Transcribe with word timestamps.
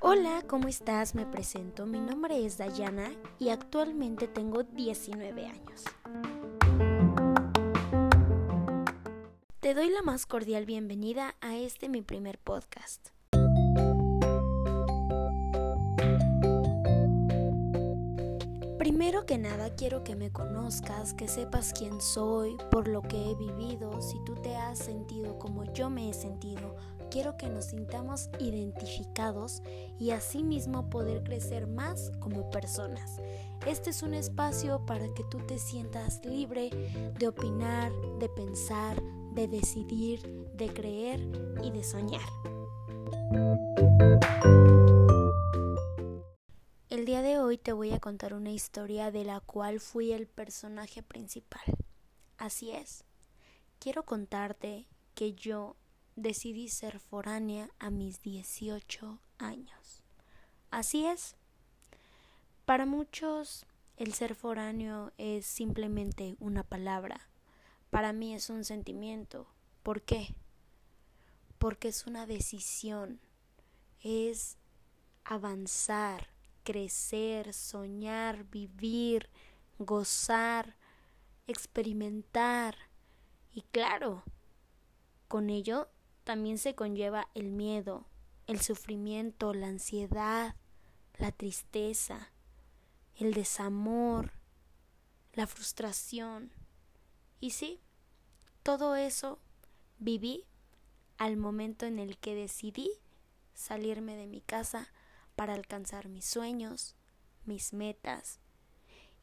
Hola, 0.00 0.44
¿cómo 0.46 0.68
estás? 0.68 1.16
Me 1.16 1.26
presento. 1.26 1.84
Mi 1.84 1.98
nombre 1.98 2.46
es 2.46 2.58
Dayana 2.58 3.10
y 3.40 3.48
actualmente 3.48 4.28
tengo 4.28 4.62
19 4.62 5.46
años. 5.46 5.84
Te 9.58 9.74
doy 9.74 9.90
la 9.90 10.02
más 10.02 10.26
cordial 10.26 10.64
bienvenida 10.64 11.34
a 11.40 11.56
este 11.56 11.88
mi 11.88 12.02
primer 12.02 12.38
podcast. 12.38 13.08
Primero 18.88 19.26
que 19.26 19.36
nada 19.36 19.68
quiero 19.76 20.02
que 20.02 20.16
me 20.16 20.32
conozcas, 20.32 21.12
que 21.12 21.28
sepas 21.28 21.74
quién 21.74 22.00
soy, 22.00 22.56
por 22.70 22.88
lo 22.88 23.02
que 23.02 23.30
he 23.30 23.34
vivido, 23.34 24.00
si 24.00 24.16
tú 24.24 24.34
te 24.36 24.56
has 24.56 24.78
sentido 24.78 25.38
como 25.38 25.70
yo 25.74 25.90
me 25.90 26.08
he 26.08 26.14
sentido, 26.14 26.74
quiero 27.10 27.36
que 27.36 27.50
nos 27.50 27.66
sintamos 27.66 28.30
identificados 28.38 29.62
y 29.98 30.12
asimismo 30.12 30.88
poder 30.88 31.22
crecer 31.22 31.66
más 31.66 32.12
como 32.18 32.48
personas. 32.48 33.20
Este 33.66 33.90
es 33.90 34.02
un 34.02 34.14
espacio 34.14 34.80
para 34.86 35.12
que 35.12 35.24
tú 35.24 35.36
te 35.46 35.58
sientas 35.58 36.24
libre 36.24 36.70
de 37.18 37.28
opinar, 37.28 37.92
de 38.18 38.30
pensar, 38.30 38.96
de 39.34 39.48
decidir, 39.48 40.22
de 40.54 40.72
creer 40.72 41.20
y 41.62 41.70
de 41.72 41.84
soñar. 41.84 42.24
Te 47.68 47.74
voy 47.74 47.92
a 47.92 48.00
contar 48.00 48.32
una 48.32 48.50
historia 48.50 49.10
de 49.10 49.24
la 49.24 49.40
cual 49.40 49.78
fui 49.78 50.14
el 50.14 50.26
personaje 50.26 51.02
principal. 51.02 51.60
Así 52.38 52.70
es, 52.70 53.04
quiero 53.78 54.06
contarte 54.06 54.88
que 55.14 55.34
yo 55.34 55.76
decidí 56.16 56.70
ser 56.70 56.98
foránea 56.98 57.68
a 57.78 57.90
mis 57.90 58.22
18 58.22 59.20
años. 59.36 60.02
Así 60.70 61.04
es. 61.04 61.36
Para 62.64 62.86
muchos 62.86 63.66
el 63.98 64.14
ser 64.14 64.34
foráneo 64.34 65.12
es 65.18 65.44
simplemente 65.44 66.36
una 66.40 66.62
palabra. 66.62 67.28
Para 67.90 68.14
mí 68.14 68.34
es 68.34 68.48
un 68.48 68.64
sentimiento. 68.64 69.46
¿Por 69.82 70.00
qué? 70.00 70.34
Porque 71.58 71.88
es 71.88 72.06
una 72.06 72.24
decisión. 72.24 73.20
Es 74.00 74.56
avanzar, 75.22 76.37
crecer, 76.68 77.54
soñar, 77.54 78.44
vivir, 78.44 79.30
gozar, 79.78 80.76
experimentar. 81.46 82.76
Y 83.54 83.62
claro, 83.62 84.22
con 85.28 85.48
ello 85.48 85.88
también 86.24 86.58
se 86.58 86.74
conlleva 86.74 87.30
el 87.32 87.52
miedo, 87.52 88.04
el 88.46 88.60
sufrimiento, 88.60 89.54
la 89.54 89.68
ansiedad, 89.68 90.56
la 91.16 91.32
tristeza, 91.32 92.32
el 93.16 93.32
desamor, 93.32 94.34
la 95.32 95.46
frustración. 95.46 96.52
Y 97.40 97.52
sí, 97.52 97.80
todo 98.62 98.94
eso 98.94 99.38
viví 99.98 100.44
al 101.16 101.38
momento 101.38 101.86
en 101.86 101.98
el 101.98 102.18
que 102.18 102.34
decidí 102.34 102.90
salirme 103.54 104.16
de 104.16 104.26
mi 104.26 104.42
casa 104.42 104.92
para 105.38 105.54
alcanzar 105.54 106.08
mis 106.08 106.24
sueños, 106.24 106.96
mis 107.44 107.72
metas 107.72 108.40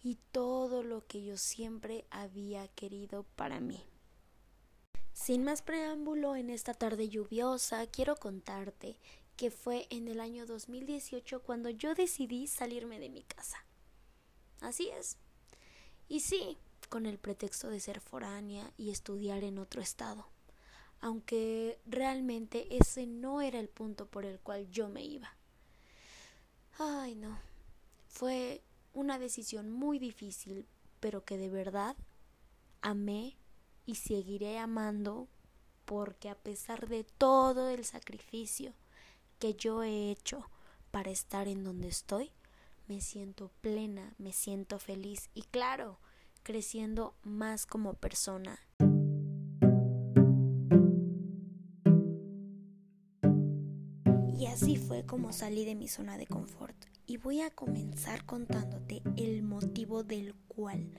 y 0.01 0.17
todo 0.31 0.81
lo 0.81 1.05
que 1.05 1.25
yo 1.25 1.35
siempre 1.35 2.05
había 2.09 2.69
querido 2.69 3.23
para 3.35 3.59
mí. 3.59 3.83
Sin 5.11 5.43
más 5.43 5.61
preámbulo, 5.61 6.37
en 6.37 6.49
esta 6.49 6.73
tarde 6.73 7.09
lluviosa 7.09 7.85
quiero 7.87 8.15
contarte 8.15 8.97
que 9.35 9.51
fue 9.51 9.87
en 9.89 10.07
el 10.07 10.21
año 10.21 10.45
2018 10.45 11.43
cuando 11.43 11.69
yo 11.69 11.95
decidí 11.95 12.47
salirme 12.47 12.97
de 12.97 13.09
mi 13.09 13.23
casa. 13.23 13.65
Así 14.61 14.87
es. 14.87 15.17
Y 16.07 16.21
sí, 16.21 16.57
con 16.87 17.07
el 17.07 17.17
pretexto 17.17 17.67
de 17.67 17.81
ser 17.81 17.99
foránea 17.99 18.71
y 18.77 18.89
estudiar 18.89 19.43
en 19.43 19.57
otro 19.57 19.81
estado, 19.81 20.29
aunque 21.01 21.77
realmente 21.85 22.77
ese 22.77 23.05
no 23.05 23.41
era 23.41 23.59
el 23.59 23.67
punto 23.67 24.05
por 24.05 24.23
el 24.23 24.39
cual 24.39 24.69
yo 24.71 24.87
me 24.87 25.03
iba. 25.03 25.35
Ay, 26.77 27.15
no. 27.15 27.37
Fue 28.07 28.61
una 28.93 29.19
decisión 29.19 29.71
muy 29.71 29.99
difícil, 29.99 30.67
pero 30.99 31.23
que 31.23 31.37
de 31.37 31.49
verdad 31.49 31.95
amé 32.81 33.37
y 33.85 33.95
seguiré 33.95 34.59
amando 34.59 35.27
porque 35.85 36.29
a 36.29 36.35
pesar 36.35 36.87
de 36.87 37.03
todo 37.03 37.69
el 37.69 37.85
sacrificio 37.85 38.73
que 39.39 39.53
yo 39.53 39.83
he 39.83 40.11
hecho 40.11 40.49
para 40.91 41.11
estar 41.11 41.47
en 41.47 41.63
donde 41.63 41.87
estoy, 41.87 42.31
me 42.87 43.01
siento 43.01 43.51
plena, 43.61 44.13
me 44.17 44.33
siento 44.33 44.79
feliz 44.79 45.29
y 45.33 45.43
claro, 45.43 45.99
creciendo 46.43 47.15
más 47.23 47.65
como 47.65 47.93
persona. 47.93 48.59
Así 54.55 54.77
fue 54.77 55.05
como 55.05 55.33
salí 55.33 55.65
de 55.65 55.75
mi 55.75 55.89
zona 55.89 56.17
de 56.17 56.27
confort. 56.27 56.77
Y 57.05 57.17
voy 57.17 57.41
a 57.41 57.49
comenzar 57.49 58.25
contándote 58.25 59.01
el 59.17 59.43
motivo 59.43 60.05
del 60.05 60.33
cual 60.47 60.91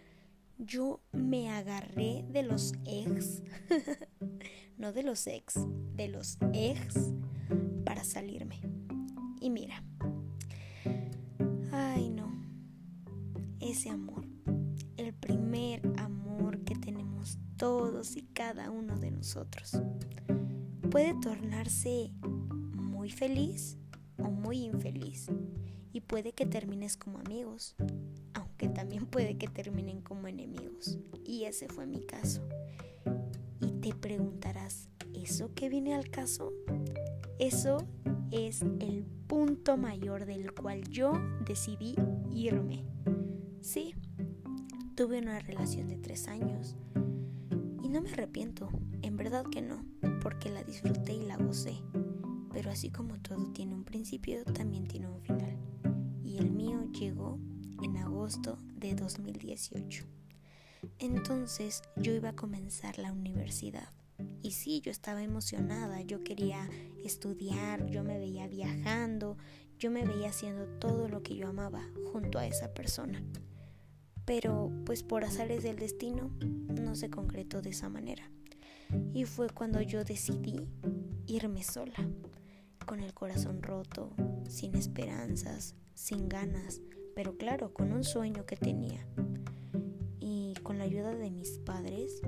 yo 0.59 1.01
me 1.13 1.49
agarré 1.49 2.23
de 2.29 2.43
los 2.43 2.75
ex, 2.85 3.43
no 4.77 4.93
de 4.93 5.03
los 5.03 5.27
ex, 5.27 5.55
de 5.95 6.09
los 6.09 6.37
ex 6.53 7.15
para 7.87 8.05
salirme. 8.05 8.61
Y 9.41 9.49
mira, 9.49 9.83
ay 11.73 12.11
no, 12.11 12.31
ese 13.61 13.89
amor, 13.89 14.27
el 14.99 15.15
primer 15.15 15.81
amor 15.97 16.63
que 16.65 16.75
tenemos 16.75 17.39
todos 17.57 18.17
y 18.17 18.23
cada 18.35 18.71
uno 18.71 18.99
de 18.99 19.13
nosotros, 19.13 19.81
puede 20.91 21.15
tornarse 21.23 22.13
muy 23.07 23.13
feliz 23.13 23.79
o 24.19 24.25
muy 24.25 24.65
infeliz 24.65 25.29
y 25.93 26.01
puede 26.01 26.33
que 26.33 26.45
termines 26.45 26.97
como 26.97 27.19
amigos 27.19 27.77
que 28.57 28.69
también 28.69 29.07
puede 29.07 29.39
que 29.39 29.47
terminen 29.47 30.01
como 30.01 30.27
enemigos. 30.27 30.99
Y 31.25 31.45
ese 31.45 31.69
fue 31.69 31.87
mi 31.87 32.01
caso. 32.01 32.43
Y 33.61 33.71
te 33.81 33.95
preguntarás, 33.95 34.89
¿eso 35.15 35.53
qué 35.55 35.69
viene 35.69 35.95
al 35.95 36.11
caso? 36.11 36.53
Eso 37.39 37.87
es 38.33 38.63
el 38.81 39.05
punto 39.29 39.77
mayor 39.77 40.27
del 40.27 40.53
cual 40.53 40.83
yo 40.89 41.13
decidí 41.47 41.95
irme. 42.35 42.87
Sí, 43.61 43.95
tuve 44.97 45.21
una 45.21 45.39
relación 45.39 45.87
de 45.87 45.99
tres 45.99 46.27
años 46.27 46.75
y 47.85 47.89
no 47.89 48.01
me 48.01 48.11
arrepiento, 48.11 48.69
en 49.03 49.17
verdad 49.17 49.45
que 49.45 49.63
no, 49.63 49.85
porque 50.23 50.51
la 50.51 50.65
disfruté 50.65 51.13
y 51.13 51.23
la 51.23 51.37
gocé. 51.37 51.77
Pero 52.57 52.71
así 52.71 52.89
como 52.89 53.19
todo 53.19 53.53
tiene 53.53 53.75
un 53.75 53.85
principio, 53.85 54.43
también 54.43 54.89
tiene 54.89 55.09
un 55.09 55.21
final. 55.21 55.59
Y 56.25 56.39
el 56.39 56.51
mío 56.51 56.91
llegó 56.91 57.39
en 57.83 57.99
agosto 57.99 58.57
de 58.75 58.95
2018. 58.95 60.07
Entonces 60.99 61.83
yo 61.97 62.15
iba 62.15 62.31
a 62.31 62.35
comenzar 62.35 62.99
la 62.99 63.13
universidad. 63.13 63.91
Y 64.41 64.53
sí, 64.53 64.81
yo 64.81 64.91
estaba 64.91 65.23
emocionada, 65.23 66.01
yo 66.01 66.25
quería 66.25 66.67
estudiar, 67.05 67.91
yo 67.91 68.03
me 68.03 68.19
veía 68.19 68.49
viajando, 68.49 69.37
yo 69.79 69.91
me 69.91 70.07
veía 70.07 70.31
haciendo 70.31 70.65
todo 70.79 71.09
lo 71.09 71.23
que 71.23 71.37
yo 71.37 71.49
amaba 71.49 71.87
junto 72.11 72.39
a 72.39 72.47
esa 72.47 72.73
persona. 72.73 73.23
Pero 74.25 74.73
pues 74.87 75.03
por 75.03 75.25
azares 75.25 75.63
del 75.63 75.77
destino 75.77 76.31
no 76.69 76.95
se 76.95 77.11
concretó 77.11 77.61
de 77.61 77.69
esa 77.69 77.91
manera. 77.91 78.31
Y 79.13 79.27
fue 79.27 79.51
cuando 79.51 79.83
yo 79.83 80.05
decidí 80.05 80.71
irme 81.27 81.63
sola, 81.63 82.09
con 82.87 83.01
el 83.01 83.13
corazón 83.13 83.63
roto, 83.63 84.11
sin 84.49 84.77
esperanzas, 84.77 85.75
sin 85.95 86.29
ganas, 86.29 86.81
pero 87.15 87.37
claro, 87.37 87.75
con 87.75 87.93
un 87.93 88.05
sueño 88.05 88.47
que 88.47 88.57
tenía. 88.57 89.07
Y 90.21 90.55
con 90.63 90.79
la 90.79 90.85
ayuda 90.85 91.15
de 91.15 91.31
mis 91.31 91.59
padres 91.59 92.23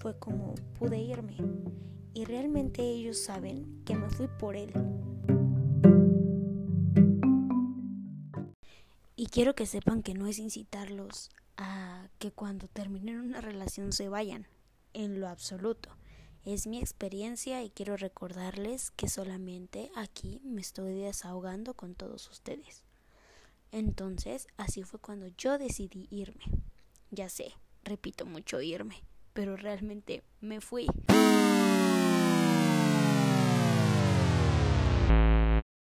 fue 0.00 0.18
como 0.18 0.54
pude 0.78 0.98
irme. 0.98 1.36
Y 2.14 2.24
realmente 2.24 2.82
ellos 2.82 3.18
saben 3.18 3.82
que 3.84 3.94
me 3.94 4.08
fui 4.08 4.26
por 4.26 4.56
él. 4.56 4.72
Y 9.14 9.26
quiero 9.26 9.54
que 9.54 9.66
sepan 9.66 10.02
que 10.02 10.14
no 10.14 10.26
es 10.26 10.38
incitarlos 10.38 11.30
a 11.56 12.08
que 12.18 12.32
cuando 12.32 12.66
terminen 12.66 13.20
una 13.20 13.40
relación 13.40 13.92
se 13.92 14.08
vayan, 14.08 14.46
en 14.94 15.20
lo 15.20 15.28
absoluto. 15.28 15.90
Es 16.44 16.66
mi 16.66 16.78
experiencia 16.78 17.62
y 17.62 17.70
quiero 17.70 17.96
recordarles 17.96 18.90
que 18.92 19.08
solamente 19.08 19.90
aquí 19.94 20.40
me 20.44 20.60
estoy 20.60 20.94
desahogando 20.94 21.74
con 21.74 21.94
todos 21.94 22.28
ustedes. 22.30 22.84
Entonces, 23.70 24.46
así 24.56 24.82
fue 24.82 24.98
cuando 24.98 25.28
yo 25.36 25.58
decidí 25.58 26.08
irme. 26.10 26.44
Ya 27.10 27.28
sé, 27.28 27.52
repito 27.84 28.24
mucho 28.24 28.60
irme, 28.60 29.02
pero 29.34 29.56
realmente 29.56 30.22
me 30.40 30.60
fui. 30.60 30.86